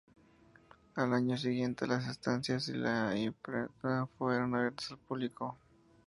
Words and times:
Al 0.95 1.13
año 1.13 1.37
siguiente 1.37 1.85
las 1.85 2.07
estancias 2.07 2.67
y 2.69 2.73
la 2.73 3.15
imprenta 3.15 4.07
fueron 4.17 4.55
abiertas 4.55 4.89
al 4.93 4.97
público. 4.97 5.55